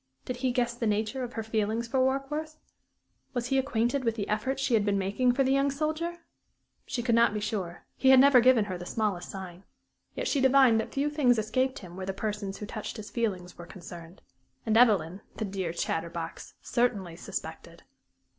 Did 0.25 0.37
he 0.37 0.51
guess 0.51 0.73
the 0.73 0.87
nature 0.87 1.21
of 1.23 1.33
her 1.33 1.43
feeling 1.43 1.83
for 1.83 1.99
Warkworth? 1.99 2.57
Was 3.35 3.49
he 3.49 3.59
acquainted 3.59 4.03
with 4.03 4.15
the 4.15 4.27
efforts 4.29 4.59
she 4.59 4.73
had 4.73 4.83
been 4.83 4.97
making 4.97 5.33
for 5.33 5.43
the 5.43 5.51
young 5.53 5.69
soldier? 5.69 6.21
She 6.87 7.03
could 7.03 7.13
not 7.13 7.35
be 7.35 7.39
sure; 7.39 7.85
he 7.97 8.09
had 8.09 8.19
never 8.19 8.39
given 8.39 8.65
her 8.65 8.79
the 8.79 8.85
smallest 8.87 9.29
sign. 9.29 9.63
Yet 10.15 10.27
she 10.27 10.41
divined 10.41 10.79
that 10.79 10.91
few 10.91 11.11
things 11.11 11.37
escaped 11.37 11.77
him 11.77 11.95
where 11.95 12.07
the 12.07 12.13
persons 12.15 12.57
who 12.57 12.65
touched 12.65 12.97
his 12.97 13.11
feelings 13.11 13.59
were 13.59 13.67
concerned. 13.67 14.23
And 14.65 14.75
Evelyn 14.75 15.21
the 15.35 15.45
dear 15.45 15.71
chatterbox 15.71 16.55
certainly 16.63 17.15
suspected. 17.15 17.83